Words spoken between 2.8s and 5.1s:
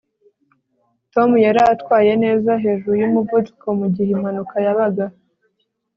yumuvuduko mugihe impanuka yabaga